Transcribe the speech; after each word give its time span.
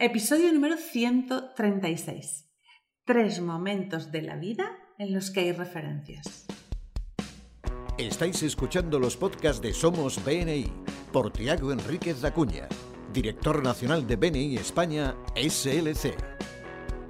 Episodio 0.00 0.52
número 0.52 0.76
136. 0.76 2.48
Tres 3.04 3.40
momentos 3.40 4.12
de 4.12 4.22
la 4.22 4.36
vida 4.36 4.78
en 4.96 5.12
los 5.12 5.32
que 5.32 5.40
hay 5.40 5.50
referencias. 5.50 6.46
Estáis 7.98 8.44
escuchando 8.44 9.00
los 9.00 9.16
podcasts 9.16 9.60
de 9.60 9.72
Somos 9.72 10.24
BNI 10.24 10.72
por 11.12 11.32
Tiago 11.32 11.72
Enríquez 11.72 12.22
Acuña, 12.22 12.68
director 13.12 13.60
nacional 13.60 14.06
de 14.06 14.14
BNI 14.14 14.54
España 14.58 15.16
SLC. 15.34 16.14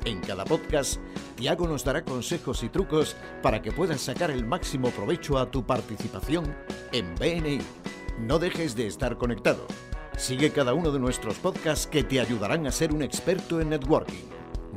En 0.07 0.23
cada 0.23 0.47
podcast, 0.47 0.99
Tiago 1.37 1.69
nos 1.69 1.85
dará 1.85 2.07
consejos 2.07 2.63
y 2.63 2.71
trucos 2.71 3.17
para 3.43 3.61
que 3.61 3.71
puedas 3.71 4.01
sacar 4.01 4.31
el 4.31 4.47
máximo 4.47 4.89
provecho 4.93 5.37
a 5.37 5.51
tu 5.51 5.67
participación 5.67 6.57
en 6.93 7.15
BNI. 7.17 7.59
No 8.19 8.39
dejes 8.39 8.75
de 8.75 8.87
estar 8.87 9.19
conectado. 9.19 9.67
Sigue 10.19 10.51
cada 10.51 10.75
uno 10.75 10.91
de 10.91 10.99
nuestros 10.99 11.39
podcasts 11.39 11.87
que 11.87 12.03
te 12.03 12.19
ayudarán 12.19 12.67
a 12.67 12.73
ser 12.73 12.93
un 12.93 13.03
experto 13.03 13.61
en 13.61 13.71
networking. 13.71 14.25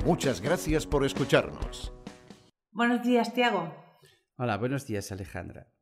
Muchas 0.05 0.39
gracias 0.39 0.85
por 0.85 1.03
escucharnos. 1.03 1.91
Buenos 2.69 3.01
días, 3.01 3.33
Tiago. 3.33 3.73
Hola, 4.37 4.57
buenos 4.57 4.85
días, 4.85 5.11
Alejandra. 5.11 5.73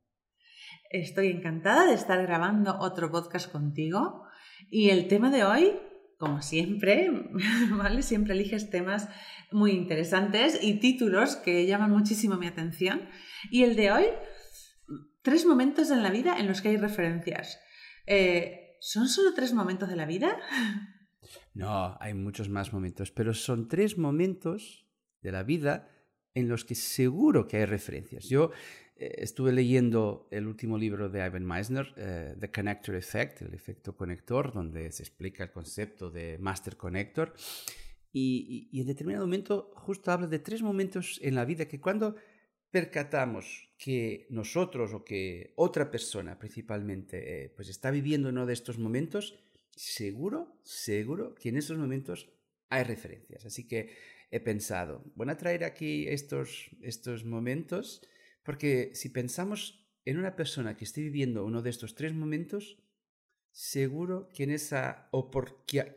Estoy 0.88 1.28
encantada 1.28 1.86
de 1.86 1.92
estar 1.92 2.22
grabando 2.22 2.78
otro 2.78 3.12
podcast 3.12 3.52
contigo 3.52 4.24
y 4.70 4.88
el 4.88 5.08
tema 5.08 5.30
de 5.30 5.44
hoy, 5.44 5.78
como 6.18 6.40
siempre, 6.40 7.10
¿vale? 7.70 8.02
Siempre 8.02 8.32
eliges 8.32 8.70
temas 8.70 9.10
muy 9.52 9.72
interesantes 9.72 10.58
y 10.62 10.80
títulos 10.80 11.36
que 11.36 11.66
llaman 11.66 11.90
muchísimo 11.90 12.36
mi 12.36 12.46
atención. 12.46 13.10
Y 13.50 13.64
el 13.64 13.76
de 13.76 13.92
hoy, 13.92 14.06
tres 15.22 15.44
momentos 15.44 15.90
en 15.90 16.02
la 16.02 16.08
vida 16.08 16.38
en 16.38 16.48
los 16.48 16.62
que 16.62 16.70
hay 16.70 16.78
referencias. 16.78 17.60
Eh, 18.06 18.59
¿Son 18.80 19.08
solo 19.08 19.34
tres 19.34 19.52
momentos 19.52 19.88
de 19.90 19.96
la 19.96 20.06
vida? 20.06 20.38
No, 21.52 21.96
hay 22.00 22.14
muchos 22.14 22.48
más 22.48 22.72
momentos, 22.72 23.10
pero 23.10 23.34
son 23.34 23.68
tres 23.68 23.98
momentos 23.98 24.86
de 25.20 25.32
la 25.32 25.42
vida 25.42 25.88
en 26.34 26.48
los 26.48 26.64
que 26.64 26.74
seguro 26.74 27.46
que 27.46 27.58
hay 27.58 27.66
referencias. 27.66 28.24
Yo 28.28 28.52
eh, 28.96 29.16
estuve 29.18 29.52
leyendo 29.52 30.28
el 30.30 30.46
último 30.46 30.78
libro 30.78 31.10
de 31.10 31.24
Ivan 31.26 31.44
Meisner, 31.44 31.92
eh, 31.96 32.34
The 32.40 32.50
Connector 32.50 32.94
Effect, 32.94 33.42
el 33.42 33.52
efecto 33.52 33.94
conector, 33.94 34.52
donde 34.52 34.90
se 34.92 35.02
explica 35.02 35.44
el 35.44 35.52
concepto 35.52 36.10
de 36.10 36.38
Master 36.38 36.78
Connector. 36.78 37.34
Y, 38.12 38.70
y 38.72 38.80
en 38.80 38.86
determinado 38.86 39.26
momento 39.26 39.72
justo 39.74 40.10
habla 40.10 40.26
de 40.26 40.38
tres 40.38 40.62
momentos 40.62 41.20
en 41.22 41.34
la 41.34 41.44
vida 41.44 41.68
que 41.68 41.80
cuando 41.80 42.16
percatamos 42.70 43.72
que 43.76 44.26
nosotros 44.30 44.92
o 44.94 45.04
que 45.04 45.52
otra 45.56 45.90
persona 45.90 46.38
principalmente 46.38 47.44
eh, 47.44 47.48
pues 47.50 47.68
está 47.68 47.90
viviendo 47.90 48.28
uno 48.28 48.46
de 48.46 48.52
estos 48.52 48.78
momentos, 48.78 49.38
seguro, 49.74 50.60
seguro 50.62 51.34
que 51.34 51.48
en 51.48 51.56
esos 51.56 51.78
momentos 51.78 52.28
hay 52.68 52.84
referencias. 52.84 53.44
Así 53.44 53.66
que 53.66 53.96
he 54.30 54.40
pensado, 54.40 55.02
voy 55.16 55.28
a 55.30 55.36
traer 55.36 55.64
aquí 55.64 56.06
estos, 56.06 56.70
estos 56.82 57.24
momentos 57.24 58.02
porque 58.42 58.90
si 58.94 59.08
pensamos 59.10 59.86
en 60.04 60.18
una 60.18 60.36
persona 60.36 60.76
que 60.76 60.84
esté 60.84 61.02
viviendo 61.02 61.44
uno 61.44 61.62
de 61.62 61.70
estos 61.70 61.94
tres 61.94 62.14
momentos, 62.14 62.78
seguro 63.50 64.28
que, 64.32 64.44
en 64.44 64.50
esa 64.50 65.10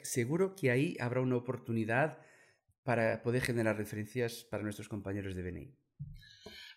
seguro 0.03 0.55
que 0.55 0.71
ahí 0.71 0.97
habrá 0.99 1.21
una 1.21 1.37
oportunidad 1.37 2.19
para 2.83 3.21
poder 3.23 3.41
generar 3.41 3.77
referencias 3.77 4.43
para 4.43 4.63
nuestros 4.63 4.89
compañeros 4.89 5.35
de 5.35 5.43
BNI. 5.43 5.77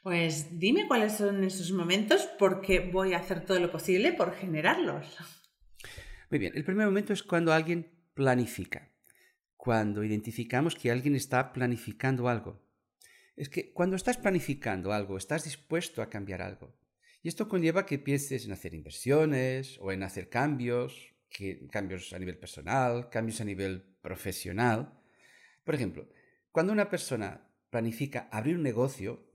Pues 0.07 0.61
dime 0.61 0.87
cuáles 0.87 1.15
son 1.15 1.43
esos 1.43 1.73
momentos 1.73 2.29
porque 2.39 2.79
voy 2.79 3.13
a 3.13 3.19
hacer 3.19 3.45
todo 3.45 3.59
lo 3.59 3.73
posible 3.73 4.13
por 4.13 4.37
generarlos. 4.37 5.05
Muy 6.31 6.39
bien, 6.39 6.53
el 6.55 6.65
primer 6.65 6.87
momento 6.87 7.13
es 7.13 7.25
cuando 7.25 7.53
alguien 7.53 7.91
planifica, 8.15 8.89
cuando 9.57 10.05
identificamos 10.05 10.77
que 10.77 10.93
alguien 10.93 11.17
está 11.17 11.53
planificando 11.53 12.29
algo. 12.29 12.65
Es 13.35 13.49
que 13.49 13.73
cuando 13.73 13.97
estás 13.97 14.17
planificando 14.17 14.93
algo, 14.93 15.17
estás 15.17 15.43
dispuesto 15.43 16.01
a 16.01 16.09
cambiar 16.09 16.41
algo. 16.41 16.79
Y 17.25 17.27
esto 17.27 17.49
conlleva 17.49 17.85
que 17.85 17.99
pienses 17.99 18.47
en 18.47 18.53
hacer 18.53 18.75
inversiones 18.75 19.77
o 19.81 19.91
en 19.91 20.05
hacer 20.05 20.29
cambios, 20.29 21.17
cambios 21.73 22.13
a 22.13 22.21
nivel 22.21 22.39
personal, 22.39 23.11
cambios 23.11 23.41
a 23.41 23.45
nivel 23.45 23.97
profesional. 24.03 25.01
Por 25.65 25.75
ejemplo, 25.75 26.09
cuando 26.53 26.73
una 26.73 26.89
persona 26.89 27.51
planifica 27.71 28.29
abrir 28.31 28.55
un 28.55 28.63
negocio, 28.63 29.27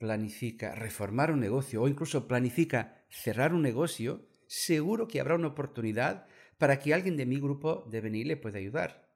planifica 0.00 0.74
reformar 0.74 1.30
un 1.30 1.40
negocio 1.40 1.82
o 1.82 1.86
incluso 1.86 2.26
planifica 2.26 3.04
cerrar 3.10 3.52
un 3.52 3.60
negocio, 3.60 4.26
seguro 4.46 5.06
que 5.06 5.20
habrá 5.20 5.34
una 5.34 5.48
oportunidad 5.48 6.26
para 6.56 6.80
que 6.80 6.94
alguien 6.94 7.18
de 7.18 7.26
mi 7.26 7.38
grupo 7.38 7.86
de 7.90 8.00
venir 8.00 8.26
le 8.26 8.38
pueda 8.38 8.58
ayudar. 8.58 9.14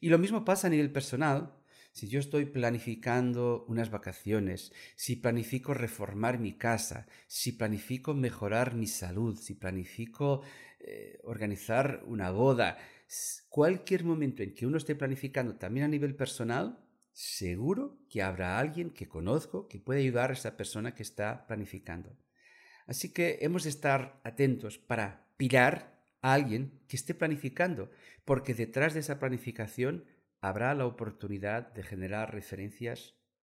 Y 0.00 0.08
lo 0.08 0.18
mismo 0.18 0.42
pasa 0.44 0.66
a 0.66 0.70
nivel 0.70 0.90
personal. 0.90 1.54
Si 1.92 2.08
yo 2.08 2.18
estoy 2.18 2.46
planificando 2.46 3.66
unas 3.68 3.90
vacaciones, 3.90 4.72
si 4.96 5.16
planifico 5.16 5.74
reformar 5.74 6.38
mi 6.38 6.54
casa, 6.54 7.06
si 7.26 7.52
planifico 7.52 8.14
mejorar 8.14 8.74
mi 8.74 8.86
salud, 8.86 9.38
si 9.38 9.54
planifico 9.54 10.40
eh, 10.80 11.20
organizar 11.22 12.02
una 12.06 12.30
boda, 12.30 12.78
cualquier 13.50 14.04
momento 14.04 14.42
en 14.42 14.54
que 14.54 14.66
uno 14.66 14.78
esté 14.78 14.94
planificando 14.94 15.56
también 15.56 15.84
a 15.84 15.88
nivel 15.88 16.16
personal, 16.16 16.80
seguro 17.14 17.96
que 18.10 18.22
habrá 18.22 18.58
alguien 18.58 18.90
que 18.90 19.08
conozco 19.08 19.68
que 19.68 19.78
puede 19.78 20.00
ayudar 20.00 20.30
a 20.30 20.34
esa 20.34 20.56
persona 20.56 20.94
que 20.94 21.04
está 21.04 21.46
planificando. 21.46 22.18
Así 22.86 23.12
que 23.12 23.38
hemos 23.40 23.62
de 23.62 23.70
estar 23.70 24.20
atentos 24.24 24.78
para 24.78 25.26
pillar 25.36 25.94
a 26.20 26.34
alguien 26.34 26.82
que 26.88 26.96
esté 26.96 27.14
planificando, 27.14 27.90
porque 28.24 28.52
detrás 28.52 28.94
de 28.94 29.00
esa 29.00 29.20
planificación 29.20 30.04
habrá 30.40 30.74
la 30.74 30.86
oportunidad 30.86 31.72
de 31.72 31.84
generar 31.84 32.34
referencias 32.34 33.14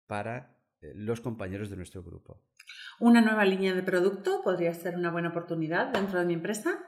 para 0.06 0.58
eh, 0.80 0.92
los 0.94 1.20
compañeros 1.20 1.70
de 1.70 1.76
nuestro 1.76 2.02
grupo. 2.02 2.42
¿Una 2.98 3.20
nueva 3.20 3.44
línea 3.44 3.72
de 3.72 3.82
producto 3.82 4.42
podría 4.42 4.74
ser 4.74 4.96
una 4.96 5.12
buena 5.12 5.28
oportunidad 5.28 5.92
dentro 5.92 6.18
de 6.18 6.26
mi 6.26 6.34
empresa? 6.34 6.84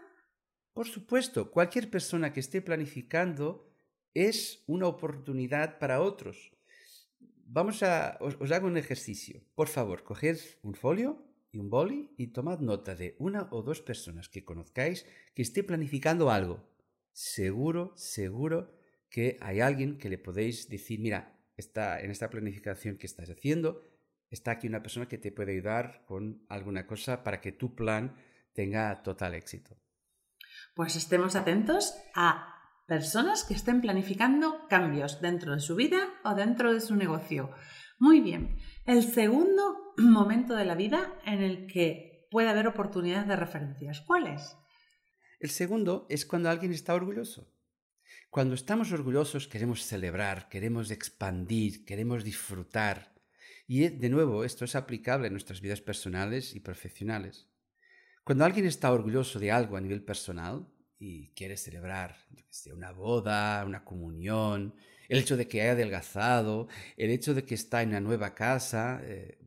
Por 0.72 0.88
supuesto, 0.88 1.50
cualquier 1.50 1.90
persona 1.90 2.32
que 2.32 2.40
esté 2.40 2.60
planificando 2.60 3.70
es 4.14 4.64
una 4.66 4.88
oportunidad 4.88 5.78
para 5.78 6.00
otros. 6.00 6.55
Vamos 7.56 7.82
a, 7.82 8.18
os, 8.20 8.52
hago 8.52 8.66
un 8.66 8.76
ejercicio. 8.76 9.40
Por 9.54 9.68
favor, 9.68 10.04
coged 10.04 10.36
un 10.60 10.74
folio 10.74 11.24
y 11.50 11.58
un 11.58 11.70
boli 11.70 12.12
y 12.18 12.26
tomad 12.36 12.60
nota 12.60 12.94
de 12.94 13.16
una 13.18 13.48
o 13.50 13.62
dos 13.62 13.80
personas 13.80 14.28
que 14.28 14.44
conozcáis 14.44 15.08
que 15.32 15.40
esté 15.40 15.64
planificando 15.64 16.28
algo. 16.28 16.60
Seguro, 17.12 17.96
seguro 17.96 18.76
que 19.08 19.38
hay 19.40 19.60
alguien 19.60 19.96
que 19.96 20.10
le 20.10 20.18
podéis 20.18 20.68
decir, 20.68 21.00
mira, 21.00 21.32
está 21.56 21.98
en 21.98 22.10
esta 22.10 22.28
planificación 22.28 22.98
que 22.98 23.06
estás 23.06 23.30
haciendo, 23.30 23.80
está 24.28 24.50
aquí 24.50 24.68
una 24.68 24.82
persona 24.82 25.08
que 25.08 25.16
te 25.16 25.32
puede 25.32 25.52
ayudar 25.52 26.04
con 26.04 26.44
alguna 26.50 26.86
cosa 26.86 27.24
para 27.24 27.40
que 27.40 27.52
tu 27.52 27.74
plan 27.74 28.16
tenga 28.52 29.02
total 29.02 29.32
éxito. 29.32 29.74
Pues 30.74 30.94
estemos 30.94 31.36
atentos 31.36 31.96
a 32.14 32.65
personas 32.86 33.42
que 33.44 33.54
estén 33.54 33.80
planificando 33.80 34.66
cambios 34.68 35.20
dentro 35.20 35.52
de 35.52 35.60
su 35.60 35.74
vida 35.74 36.14
o 36.24 36.34
dentro 36.34 36.72
de 36.72 36.80
su 36.80 36.94
negocio. 36.94 37.50
Muy 37.98 38.20
bien, 38.20 38.56
el 38.84 39.02
segundo 39.02 39.94
momento 39.98 40.54
de 40.54 40.64
la 40.64 40.76
vida 40.76 41.18
en 41.24 41.42
el 41.42 41.66
que 41.66 42.28
puede 42.30 42.48
haber 42.48 42.68
oportunidades 42.68 43.26
de 43.26 43.36
referencias, 43.36 44.00
¿cuál 44.02 44.28
es? 44.28 44.56
El 45.40 45.50
segundo 45.50 46.06
es 46.08 46.24
cuando 46.24 46.48
alguien 46.48 46.72
está 46.72 46.94
orgulloso. 46.94 47.52
Cuando 48.30 48.54
estamos 48.54 48.92
orgullosos 48.92 49.48
queremos 49.48 49.84
celebrar, 49.84 50.48
queremos 50.48 50.90
expandir, 50.90 51.84
queremos 51.84 52.22
disfrutar. 52.22 53.14
Y 53.66 53.88
de 53.88 54.08
nuevo, 54.08 54.44
esto 54.44 54.64
es 54.64 54.76
aplicable 54.76 55.26
en 55.26 55.32
nuestras 55.32 55.60
vidas 55.60 55.80
personales 55.80 56.54
y 56.54 56.60
profesionales. 56.60 57.50
Cuando 58.24 58.44
alguien 58.44 58.66
está 58.66 58.92
orgulloso 58.92 59.38
de 59.38 59.50
algo 59.50 59.76
a 59.76 59.80
nivel 59.80 60.04
personal, 60.04 60.68
y 60.98 61.28
quiere 61.34 61.56
celebrar 61.56 62.16
una 62.72 62.92
boda, 62.92 63.64
una 63.66 63.84
comunión, 63.84 64.74
el 65.08 65.18
hecho 65.18 65.36
de 65.36 65.46
que 65.46 65.62
haya 65.62 65.72
adelgazado, 65.72 66.68
el 66.96 67.10
hecho 67.10 67.34
de 67.34 67.44
que 67.44 67.54
está 67.54 67.82
en 67.82 67.90
una 67.90 68.00
nueva 68.00 68.34
casa, 68.34 69.00
eh, 69.04 69.38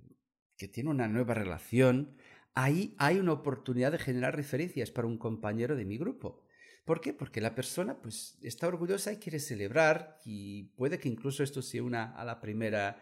que 0.57 0.67
tiene 0.67 0.89
una 0.89 1.07
nueva 1.07 1.33
relación, 1.33 2.15
ahí 2.53 2.95
hay 2.97 3.19
una 3.19 3.33
oportunidad 3.33 3.91
de 3.91 3.99
generar 3.99 4.35
referencias 4.35 4.91
para 4.91 5.07
un 5.07 5.17
compañero 5.17 5.75
de 5.75 5.85
mi 5.85 5.97
grupo. 5.97 6.43
¿Por 6.85 7.01
qué? 7.01 7.13
Porque 7.13 7.41
la 7.41 7.55
persona 7.55 8.01
pues, 8.01 8.37
está 8.41 8.67
orgullosa 8.67 9.13
y 9.13 9.17
quiere 9.17 9.39
celebrar 9.39 10.17
y 10.25 10.63
puede 10.75 10.99
que 10.99 11.09
incluso 11.09 11.43
esto 11.43 11.61
sea 11.61 11.83
una 11.83 12.15
a 12.15 12.25
la 12.25 12.41
primera, 12.41 13.01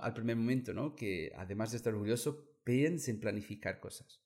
al 0.00 0.14
primer 0.14 0.36
momento, 0.36 0.72
¿no? 0.72 0.94
que 0.94 1.32
además 1.36 1.70
de 1.70 1.76
estar 1.76 1.92
orgulloso, 1.92 2.48
piense 2.64 3.10
en 3.10 3.20
planificar 3.20 3.80
cosas. 3.80 4.22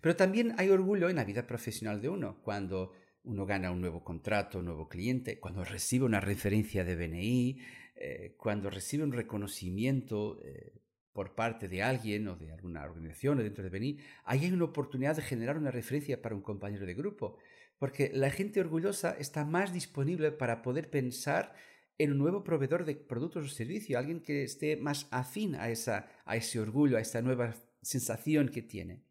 Pero 0.00 0.16
también 0.16 0.54
hay 0.58 0.70
orgullo 0.70 1.08
en 1.08 1.16
la 1.16 1.24
vida 1.24 1.46
profesional 1.46 2.00
de 2.00 2.08
uno, 2.08 2.40
cuando 2.42 2.92
uno 3.24 3.46
gana 3.46 3.70
un 3.70 3.80
nuevo 3.80 4.02
contrato, 4.02 4.58
un 4.58 4.66
nuevo 4.66 4.88
cliente, 4.88 5.38
cuando 5.38 5.64
recibe 5.64 6.04
una 6.04 6.20
referencia 6.20 6.84
de 6.84 6.96
BNI, 6.96 7.58
eh, 7.96 8.34
cuando 8.36 8.70
recibe 8.70 9.04
un 9.04 9.12
reconocimiento 9.12 10.40
eh, 10.42 10.72
por 11.12 11.34
parte 11.34 11.68
de 11.68 11.82
alguien 11.82 12.28
o 12.28 12.36
de 12.36 12.52
alguna 12.52 12.84
organización 12.84 13.38
o 13.38 13.42
dentro 13.42 13.64
de 13.64 13.70
BNI, 13.70 13.98
ahí 14.24 14.44
hay 14.44 14.52
una 14.52 14.64
oportunidad 14.64 15.16
de 15.16 15.22
generar 15.22 15.56
una 15.56 15.70
referencia 15.70 16.20
para 16.20 16.34
un 16.34 16.42
compañero 16.42 16.86
de 16.86 16.94
grupo. 16.94 17.38
Porque 17.78 18.10
la 18.12 18.30
gente 18.30 18.60
orgullosa 18.60 19.16
está 19.18 19.44
más 19.44 19.72
disponible 19.72 20.30
para 20.32 20.62
poder 20.62 20.90
pensar 20.90 21.54
en 21.98 22.12
un 22.12 22.18
nuevo 22.18 22.42
proveedor 22.42 22.84
de 22.84 22.96
productos 22.96 23.46
o 23.46 23.48
servicios, 23.48 23.98
alguien 23.98 24.20
que 24.20 24.42
esté 24.42 24.76
más 24.76 25.06
afín 25.10 25.54
a, 25.54 25.70
esa, 25.70 26.08
a 26.24 26.36
ese 26.36 26.60
orgullo, 26.60 26.96
a 26.96 27.00
esta 27.00 27.22
nueva 27.22 27.54
sensación 27.82 28.48
que 28.48 28.62
tiene. 28.62 29.04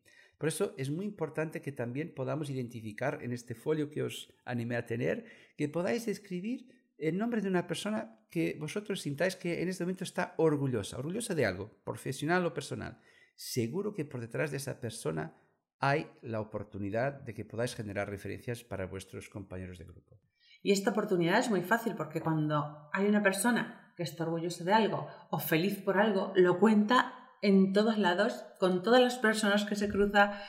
Por 0.44 0.50
eso 0.50 0.74
es 0.75 0.92
muy 0.92 1.06
importante 1.06 1.62
que 1.62 1.72
también 1.72 2.13
podamos 2.13 2.50
identificar 2.50 3.19
en 3.22 3.31
este 3.31 3.56
folio 3.56 3.90
que 3.90 4.04
os 4.04 4.28
animé 4.44 4.75
a 4.75 4.86
tener, 4.86 5.24
que 5.56 5.69
podáis 5.69 6.10
escribir 6.10 6.68
el 6.98 7.18
nombre 7.18 7.40
de 7.40 7.48
una 7.48 7.66
persona 7.66 8.19
que 8.30 8.57
vosotros 8.60 9.00
sintáis 9.00 9.38
que 9.38 9.62
en 9.62 9.69
este 9.69 9.86
momento 9.86 10.04
está 10.04 10.34
orgullosa, 10.36 10.98
orgullosa 10.98 11.34
de 11.34 11.45
algo, 11.45 11.72
profesional 11.86 12.45
o 12.45 12.54
personal. 12.54 13.00
Seguro 13.38 13.94
que 13.94 14.04
por 14.04 14.19
detrás 14.19 14.51
de 14.51 14.57
esa 14.57 14.81
persona 14.81 15.34
hay 15.80 16.12
la 16.22 16.42
oportunidad 16.42 17.22
de 17.22 17.34
que 17.34 17.46
podáis 17.46 17.74
generar 17.74 18.10
referencias 18.10 18.66
para 18.66 18.86
vuestros 18.86 19.30
compañeros 19.30 19.78
de 19.78 19.86
grupo. 19.86 20.19
Y 20.62 20.74
esta 20.74 20.92
oportunidad 20.92 21.39
es 21.39 21.50
muy 21.50 21.62
fácil 21.62 21.96
porque 21.96 22.19
cuando 22.19 22.89
hay 22.92 23.06
una 23.06 23.24
persona 23.24 23.94
que 23.96 24.04
está 24.04 24.25
orgullosa 24.25 24.66
de 24.66 24.74
algo 24.74 25.07
o 25.30 25.39
feliz 25.39 25.81
por 25.81 25.98
algo, 25.98 26.34
lo 26.36 26.60
cuenta 26.60 27.12
en 27.44 27.74
todos 27.74 27.98
lados, 28.00 28.45
con 28.57 28.81
todas 28.81 29.01
las 29.01 29.18
personas 29.18 29.66
que 29.66 29.75
se 29.75 29.90
cruza, 29.90 30.42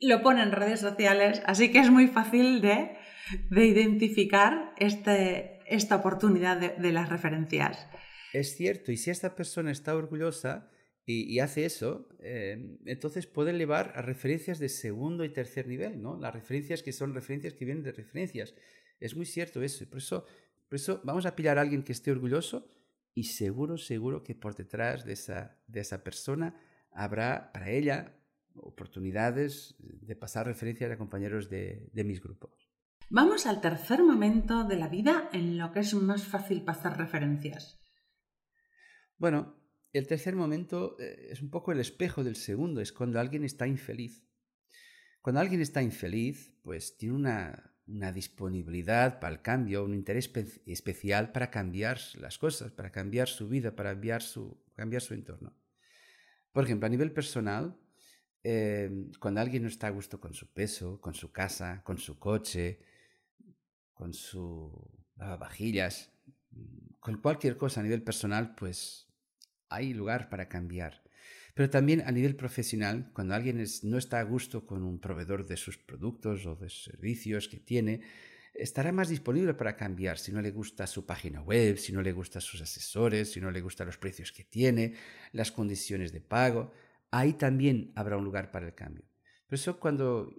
lo 0.00 0.20
pone 0.20 0.42
en 0.42 0.52
redes 0.52 0.80
sociales, 0.80 1.40
así 1.46 1.70
que 1.70 1.78
es 1.78 1.90
muy 1.90 2.08
fácil 2.08 2.60
de, 2.60 2.96
identificar 3.50 4.74
este, 4.76 5.60
esta 5.66 5.96
oportunidad 5.96 6.58
de, 6.58 6.92
las 6.92 7.08
referencias. 7.08 7.86
Es 8.32 8.56
cierto, 8.56 8.90
y 8.90 8.96
si 8.96 9.10
esta 9.10 9.36
persona 9.36 9.70
está 9.70 9.94
orgullosa 9.94 10.68
y, 11.06 11.38
hace 11.38 11.64
eso, 11.64 12.08
eh, 12.20 12.78
entonces 12.84 13.26
puede 13.26 13.50
elevar 13.50 13.92
a 13.96 14.02
referencias 14.02 14.58
de 14.58 14.68
segundo 14.68 15.24
y 15.24 15.32
tercer 15.32 15.66
nivel, 15.66 16.02
¿no? 16.02 16.18
Las 16.18 16.34
referencias 16.34 16.82
que 16.82 16.92
son 16.92 17.14
referencias 17.14 17.54
que 17.54 17.64
vienen 17.64 17.84
de 17.84 17.92
referencias. 17.92 18.54
Es 18.98 19.16
muy 19.16 19.26
cierto 19.26 19.62
eso, 19.62 19.84
y 19.84 19.86
por 19.86 19.98
eso, 19.98 20.26
por 20.68 20.76
eso 20.76 21.00
vamos 21.04 21.26
a 21.26 21.34
pillar 21.36 21.58
a 21.58 21.62
alguien 21.62 21.84
que 21.84 21.92
esté 21.92 22.10
orgulloso 22.10 22.68
y 23.14 23.24
seguro, 23.24 23.76
seguro 23.76 24.22
que 24.22 24.34
por 24.34 24.54
detrás 24.54 25.04
de 25.04 25.12
esa, 25.12 25.58
de 25.66 25.80
esa 25.80 26.02
persona 26.02 26.54
habrá 26.92 27.52
para 27.52 27.70
ella 27.70 28.16
oportunidades 28.54 29.76
de 29.78 30.16
pasar 30.16 30.46
referencias 30.46 30.90
a 30.90 30.98
compañeros 30.98 31.48
de, 31.48 31.88
de 31.92 32.04
mis 32.04 32.20
grupos. 32.20 32.70
Vamos 33.08 33.46
al 33.46 33.60
tercer 33.60 34.02
momento 34.02 34.64
de 34.64 34.76
la 34.76 34.88
vida 34.88 35.28
en 35.32 35.58
lo 35.58 35.72
que 35.72 35.80
es 35.80 35.94
más 35.94 36.24
fácil 36.24 36.62
pasar 36.62 36.96
referencias. 36.96 37.80
Bueno, 39.18 39.56
el 39.92 40.06
tercer 40.06 40.36
momento 40.36 40.96
eh, 41.00 41.28
es 41.30 41.42
un 41.42 41.50
poco 41.50 41.72
el 41.72 41.80
espejo 41.80 42.22
del 42.22 42.36
segundo, 42.36 42.80
es 42.80 42.92
cuando 42.92 43.18
alguien 43.18 43.44
está 43.44 43.66
infeliz. 43.66 44.24
Cuando 45.20 45.40
alguien 45.40 45.60
está 45.60 45.82
infeliz, 45.82 46.56
pues 46.62 46.96
tiene 46.96 47.16
una 47.16 47.74
una 47.90 48.12
disponibilidad 48.12 49.20
para 49.20 49.34
el 49.34 49.42
cambio, 49.42 49.84
un 49.84 49.94
interés 49.94 50.30
especial 50.66 51.32
para 51.32 51.50
cambiar 51.50 51.98
las 52.14 52.38
cosas, 52.38 52.70
para 52.72 52.90
cambiar 52.90 53.28
su 53.28 53.48
vida, 53.48 53.74
para 53.74 53.90
cambiar 53.90 54.22
su, 54.22 54.62
cambiar 54.74 55.02
su 55.02 55.14
entorno. 55.14 55.52
Por 56.52 56.64
ejemplo, 56.64 56.86
a 56.86 56.90
nivel 56.90 57.12
personal, 57.12 57.76
em, 58.42 59.12
cuando 59.20 59.40
alguien 59.40 59.62
no 59.62 59.68
está 59.68 59.88
a 59.88 59.90
gusto 59.90 60.20
con 60.20 60.34
su 60.34 60.52
peso, 60.52 61.00
con 61.00 61.14
su 61.14 61.30
casa, 61.30 61.82
con 61.84 61.98
su 61.98 62.18
coche, 62.18 62.80
con 63.92 64.14
su 64.14 64.72
lavavajillas, 65.16 66.10
con 66.98 67.20
cualquier 67.20 67.56
cosa 67.56 67.80
a 67.80 67.82
nivel 67.82 68.02
personal, 68.02 68.54
pues 68.54 69.08
hay 69.68 69.94
lugar 69.94 70.28
para 70.28 70.48
cambiar. 70.48 71.02
Pero 71.54 71.70
también 71.70 72.02
a 72.02 72.12
nivel 72.12 72.36
profesional, 72.36 73.10
cuando 73.12 73.34
alguien 73.34 73.64
no 73.82 73.98
está 73.98 74.20
a 74.20 74.24
gusto 74.24 74.66
con 74.66 74.82
un 74.82 75.00
proveedor 75.00 75.46
de 75.46 75.56
sus 75.56 75.78
productos 75.78 76.46
o 76.46 76.56
de 76.56 76.70
servicios 76.70 77.48
que 77.48 77.58
tiene, 77.58 78.00
estará 78.54 78.92
más 78.92 79.08
disponible 79.08 79.54
para 79.54 79.76
cambiar 79.76 80.18
si 80.18 80.32
no 80.32 80.42
le 80.42 80.50
gusta 80.50 80.86
su 80.86 81.06
página 81.06 81.40
web, 81.40 81.78
si 81.78 81.92
no 81.92 82.02
le 82.02 82.12
gustan 82.12 82.42
sus 82.42 82.60
asesores, 82.60 83.32
si 83.32 83.40
no 83.40 83.50
le 83.50 83.60
gustan 83.60 83.86
los 83.86 83.98
precios 83.98 84.32
que 84.32 84.44
tiene, 84.44 84.94
las 85.32 85.52
condiciones 85.52 86.12
de 86.12 86.20
pago. 86.20 86.72
Ahí 87.10 87.34
también 87.34 87.92
habrá 87.94 88.16
un 88.16 88.24
lugar 88.24 88.50
para 88.50 88.66
el 88.66 88.74
cambio. 88.74 89.04
Por 89.46 89.54
eso 89.54 89.80
cuando 89.80 90.32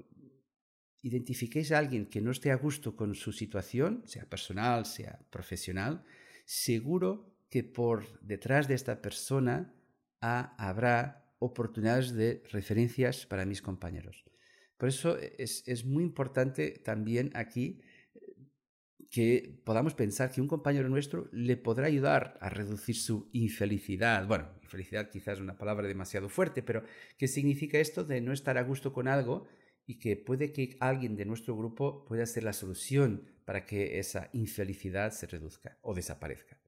identifiquéis 1.01 1.71
a 1.71 1.79
alguien 1.79 2.05
que 2.05 2.21
no 2.21 2.31
esté 2.31 2.51
a 2.51 2.55
gusto 2.55 2.95
con 2.95 3.15
su 3.15 3.31
situación, 3.31 4.03
sea 4.05 4.25
personal, 4.25 4.85
sea 4.85 5.19
profesional, 5.29 6.03
seguro 6.45 7.35
que 7.49 7.63
por 7.63 8.21
detrás 8.21 8.67
de 8.67 8.75
esta 8.75 9.01
persona 9.01 9.73
habrá 10.21 11.21
oportunidades 11.39 12.13
de 12.13 12.43
referencias 12.51 13.25
para 13.25 13.45
mis 13.45 13.61
compañeros. 13.61 14.23
Por 14.77 14.89
eso 14.89 15.17
es, 15.17 15.85
muy 15.85 16.03
importante 16.03 16.71
también 16.71 17.31
aquí 17.35 17.81
eh, 18.15 18.35
que 19.09 19.61
podamos 19.63 19.93
pensar 19.93 20.31
que 20.31 20.41
un 20.41 20.47
compañero 20.47 20.89
nuestro 20.89 21.27
le 21.31 21.57
podrá 21.57 21.87
ayudar 21.87 22.37
a 22.41 22.49
reducir 22.49 22.95
su 22.95 23.29
infelicidad. 23.33 24.27
Bueno, 24.27 24.49
infelicidad 24.63 25.09
quizás 25.09 25.35
es 25.35 25.41
una 25.41 25.57
palabra 25.57 25.87
demasiado 25.87 26.29
fuerte, 26.29 26.63
pero 26.63 26.83
¿qué 27.17 27.27
significa 27.27 27.79
esto 27.79 28.03
de 28.03 28.21
no 28.21 28.33
estar 28.33 28.57
a 28.57 28.63
gusto 28.63 28.93
con 28.93 29.07
algo 29.07 29.47
y 29.85 29.99
que 29.99 30.15
puede 30.15 30.51
que 30.51 30.77
alguien 30.79 31.15
de 31.15 31.25
nuestro 31.25 31.57
grupo 31.57 32.05
pueda 32.05 32.25
ser 32.25 32.43
la 32.43 32.53
solución 32.53 33.27
para 33.45 33.65
que 33.65 33.99
esa 33.99 34.29
infelicidad 34.33 35.11
se 35.11 35.27
reduzca 35.27 35.77
o 35.81 35.93
desaparezca? 35.93 36.60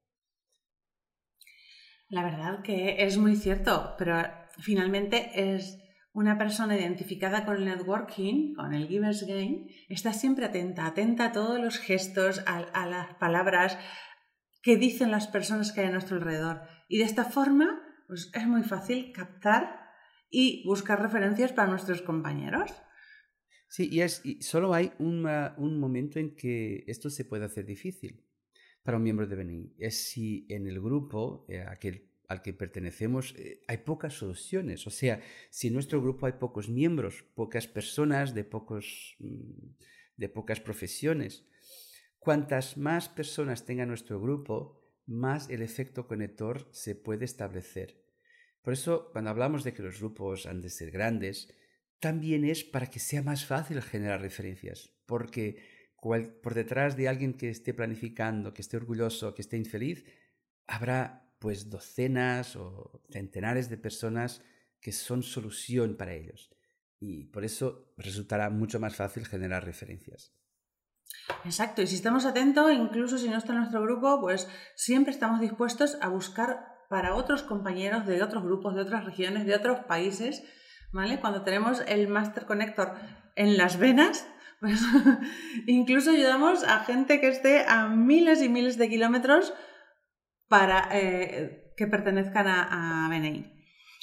La 2.13 2.21
verdad 2.23 2.61
que 2.61 3.03
es 3.03 3.17
muy 3.17 3.35
cierto, 3.35 3.95
pero 3.97 4.21
finalmente 4.59 5.31
es 5.33 5.79
una 6.13 6.37
persona 6.37 6.77
identificada 6.77 7.43
con 7.43 7.55
el 7.55 7.65
networking, 7.65 8.53
con 8.53 8.75
el 8.75 8.87
Givers 8.87 9.25
Game, 9.25 9.65
está 9.89 10.13
siempre 10.13 10.45
atenta, 10.45 10.85
atenta 10.85 11.25
a 11.25 11.31
todos 11.31 11.59
los 11.59 11.79
gestos, 11.79 12.43
a, 12.45 12.85
las 12.85 13.15
palabras 13.15 13.79
que 14.61 14.77
dicen 14.77 15.09
las 15.09 15.25
personas 15.25 15.71
que 15.71 15.81
hay 15.81 15.87
a 15.87 15.91
nuestro 15.91 16.17
alrededor. 16.17 16.61
Y 16.87 16.99
de 16.99 17.05
esta 17.05 17.25
forma, 17.25 17.81
pues 18.07 18.29
es 18.35 18.45
muy 18.45 18.61
fácil 18.61 19.11
captar 19.11 19.79
y 20.29 20.63
buscar 20.67 21.01
referencias 21.01 21.51
para 21.51 21.71
nuestros 21.71 22.03
compañeros. 22.03 22.71
Sí, 23.69 23.89
y, 23.91 24.01
es, 24.01 24.21
solo 24.41 24.75
hay 24.75 24.93
un, 24.99 25.25
un 25.57 25.79
momento 25.79 26.19
en 26.19 26.35
que 26.35 26.83
esto 26.85 27.09
se 27.09 27.25
puede 27.25 27.45
hacer 27.45 27.65
difícil 27.65 28.22
para 28.83 28.97
un 28.97 29.03
miembro 29.03 29.25
de 29.25 29.35
BNI 29.35 29.75
es 29.79 30.09
si 30.09 30.45
en 30.49 30.67
el 30.67 30.79
grupo 30.81 31.45
eh, 31.47 31.61
aquel, 31.61 32.09
al 32.27 32.41
que 32.41 32.53
pertenecemos 32.53 33.33
eh, 33.37 33.61
hay 33.67 33.77
pocas 33.77 34.13
soluciones. 34.13 34.85
O 34.85 34.89
sea, 34.89 35.21
si 35.49 35.67
en 35.67 35.73
nuestro 35.73 36.01
grupo 36.01 36.25
hay 36.25 36.33
pocos 36.33 36.69
miembros, 36.69 37.23
pocas 37.33 37.67
personas 37.67 38.33
de, 38.33 38.43
pocos, 38.43 39.15
mm, 39.19 39.71
de 40.17 40.29
pocas 40.29 40.59
profesiones, 40.59 41.45
cuantas 42.19 42.77
más 42.77 43.09
personas 43.09 43.65
tenga 43.65 43.85
nuestro 43.85 44.19
grupo, 44.19 44.81
más 45.05 45.49
el 45.49 45.61
efecto 45.61 46.07
conector 46.07 46.67
se 46.71 46.95
puede 46.95 47.25
establecer. 47.25 48.03
Por 48.61 48.73
eso, 48.73 49.09
cuando 49.11 49.29
hablamos 49.29 49.63
de 49.63 49.73
que 49.73 49.83
los 49.83 49.99
grupos 49.99 50.45
han 50.45 50.61
de 50.61 50.69
ser 50.69 50.91
grandes, 50.91 51.53
también 51.99 52.45
es 52.45 52.63
para 52.63 52.87
que 52.87 52.99
sea 52.99 53.21
más 53.21 53.45
fácil 53.45 53.81
generar 53.81 54.21
referencias, 54.21 54.93
porque 55.05 55.57
por 56.41 56.53
detrás 56.53 56.95
de 56.97 57.07
alguien 57.07 57.33
que 57.33 57.49
esté 57.49 57.73
planificando, 57.73 58.53
que 58.53 58.61
esté 58.61 58.77
orgulloso, 58.77 59.33
que 59.33 59.41
esté 59.41 59.57
infeliz, 59.57 60.05
habrá 60.67 61.33
pues 61.39 61.69
docenas 61.69 62.55
o 62.55 63.01
centenares 63.09 63.69
de 63.69 63.77
personas 63.77 64.41
que 64.79 64.91
son 64.91 65.23
solución 65.23 65.95
para 65.95 66.13
ellos. 66.13 66.49
Y 66.99 67.25
por 67.25 67.43
eso 67.43 67.93
resultará 67.97 68.49
mucho 68.49 68.79
más 68.79 68.95
fácil 68.95 69.25
generar 69.25 69.65
referencias. 69.65 70.33
Exacto, 71.45 71.81
y 71.81 71.87
si 71.87 71.95
estamos 71.95 72.25
atentos, 72.25 72.71
incluso 72.71 73.17
si 73.17 73.29
no 73.29 73.37
está 73.37 73.53
en 73.53 73.59
nuestro 73.59 73.81
grupo, 73.81 74.19
pues 74.21 74.47
siempre 74.75 75.11
estamos 75.11 75.39
dispuestos 75.39 75.97
a 76.01 76.07
buscar 76.07 76.73
para 76.89 77.15
otros 77.15 77.43
compañeros 77.43 78.05
de 78.05 78.23
otros 78.23 78.43
grupos, 78.43 78.75
de 78.75 78.81
otras 78.81 79.05
regiones, 79.05 79.45
de 79.45 79.55
otros 79.55 79.79
países, 79.85 80.43
¿vale? 80.91 81.19
Cuando 81.19 81.43
tenemos 81.43 81.81
el 81.87 82.07
Master 82.07 82.45
Connector 82.45 82.93
en 83.35 83.57
las 83.57 83.77
venas, 83.77 84.27
pues 84.63 84.79
incluso 85.67 86.11
ayudamos 86.11 86.63
a 86.63 86.85
gente 86.85 87.19
que 87.19 87.27
esté 87.27 87.65
a 87.67 87.89
miles 87.89 88.41
y 88.41 88.47
miles 88.47 88.77
de 88.77 88.87
kilómetros 88.87 89.53
para 90.47 90.87
eh, 90.93 91.73
que 91.75 91.85
pertenezcan 91.85 92.47
a, 92.47 93.05
a 93.05 93.09
BNI. 93.09 93.51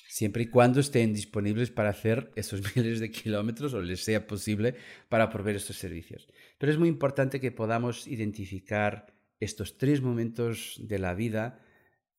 Siempre 0.07 0.43
y 0.43 0.51
cuando 0.51 0.81
estén 0.81 1.15
disponibles 1.15 1.71
para 1.71 1.89
hacer 1.89 2.31
esos 2.37 2.61
miles 2.77 3.01
de 3.01 3.11
kilómetros 3.11 3.73
o 3.73 3.81
les 3.81 4.05
sea 4.05 4.27
posible 4.27 4.77
para 5.09 5.31
proveer 5.31 5.57
estos 5.57 5.79
servicios. 5.79 6.29
Pero 6.59 6.71
es 6.71 6.79
muy 6.79 6.91
importante 6.91 7.41
que 7.41 7.53
podamos 7.53 8.07
identificar 8.07 9.15
estos 9.39 9.79
tres 9.79 10.03
momentos 10.03 10.79
de 10.87 10.99
la 10.99 11.15
vida 11.15 11.65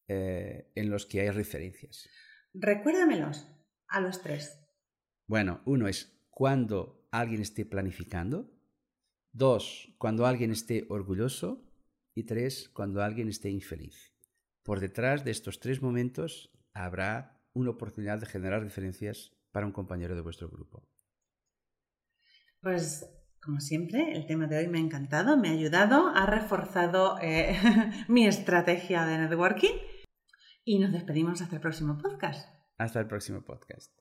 eh, 0.08 0.72
en 0.74 0.90
los 0.90 1.06
que 1.06 1.22
hay 1.22 1.30
referencias. 1.30 2.10
Recuérdamelos 2.56 3.48
a 3.88 4.02
los 4.02 4.24
tres. 4.24 4.58
Bueno, 5.28 5.62
uno 5.66 5.88
es 5.88 6.20
cuando 6.32 7.01
alguien 7.12 7.42
esté 7.42 7.66
planificando. 7.66 8.50
Dos, 9.34 9.94
cuando 9.98 10.26
alguien 10.26 10.52
esté 10.52 10.86
orgulloso. 10.90 11.64
Y 12.14 12.24
tres, 12.24 12.70
cuando 12.70 13.02
alguien 13.02 13.30
esté 13.30 13.50
infeliz. 13.50 14.14
Por 14.64 14.80
detrás 14.80 15.24
de 15.24 15.32
estos 15.32 15.60
tres 15.60 15.82
momentos 15.82 16.52
habrá 16.74 17.42
una 17.54 17.72
oportunidad 17.72 18.20
de 18.20 18.26
generar 18.26 18.64
diferencias 18.64 19.32
para 19.52 19.66
un 19.66 19.72
compañero 19.72 20.16
de 20.16 20.22
vuestro 20.22 20.50
grupo. 20.50 20.88
Pues 22.62 23.10
Como 23.42 23.60
siempre, 23.60 24.12
el 24.16 24.28
tema 24.28 24.46
de 24.46 24.58
hoy 24.60 24.68
me 24.68 24.78
ha 24.78 24.82
encantado, 24.82 25.36
me 25.36 25.50
ha 25.50 25.54
ayudado, 25.54 26.10
ha 26.10 26.28
reforzado 26.28 27.18
eh, 27.22 27.58
mi 28.08 28.28
estrategia 28.28 29.06
de 29.06 29.18
networking 29.18 29.74
y 30.64 30.78
nos 30.78 30.92
despedimos 30.92 31.42
hasta 31.42 31.56
el 31.56 31.62
próximo 31.62 31.98
podcast. 31.98 32.48
Hasta 32.78 33.00
el 33.00 33.08
próximo 33.08 33.42
podcast. 33.42 34.01